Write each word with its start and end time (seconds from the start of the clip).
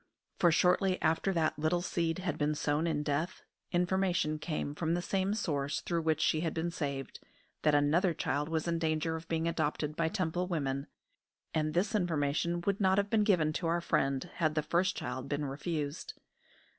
For 0.39 0.51
shortly 0.51 0.99
after 0.99 1.31
that 1.31 1.59
little 1.59 1.83
seed 1.83 2.17
had 2.17 2.35
been 2.39 2.55
sown 2.55 2.87
in 2.87 3.03
death, 3.03 3.43
information 3.71 4.39
came 4.39 4.73
from 4.73 4.95
the 4.95 5.01
same 5.03 5.35
source 5.35 5.79
through 5.81 6.01
which 6.01 6.21
she 6.21 6.41
had 6.41 6.55
been 6.55 6.71
saved, 6.71 7.19
that 7.61 7.75
another 7.75 8.15
child 8.15 8.49
was 8.49 8.67
in 8.67 8.79
danger 8.79 9.15
of 9.15 9.27
being 9.27 9.47
adopted 9.47 9.95
by 9.95 10.09
Temple 10.09 10.47
women; 10.47 10.87
and 11.53 11.75
this 11.75 11.93
information 11.93 12.61
would 12.61 12.81
not 12.81 12.97
have 12.97 13.11
been 13.11 13.23
given 13.23 13.53
to 13.53 13.67
our 13.67 13.79
friend 13.79 14.27
had 14.37 14.55
the 14.55 14.63
first 14.63 14.97
child 14.97 15.29
been 15.29 15.45
refused. 15.45 16.15